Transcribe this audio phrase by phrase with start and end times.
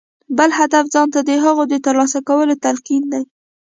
[0.37, 3.21] بل هدف ځان ته د هغو د ترلاسه کولو تلقين دی.